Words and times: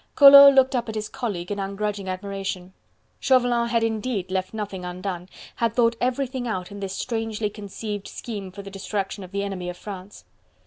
Collot 0.15 0.55
looked 0.55 0.75
up 0.75 0.89
at 0.89 0.95
his 0.95 1.07
colleague 1.07 1.51
in 1.51 1.59
ungrudging 1.59 2.07
admiration. 2.09 2.73
Chauvelin 3.19 3.67
had 3.67 3.83
indeed 3.83 4.31
left 4.31 4.51
nothing 4.51 4.83
undone, 4.83 5.29
had 5.57 5.75
thought 5.75 5.95
everything 6.01 6.47
out 6.47 6.71
in 6.71 6.79
this 6.79 6.93
strangely 6.95 7.51
conceived 7.51 8.07
scheme 8.07 8.51
for 8.51 8.63
the 8.63 8.71
destruction 8.71 9.23
of 9.23 9.29
the 9.31 9.43
enemy 9.43 9.69
of 9.69 9.77
France. 9.77 10.25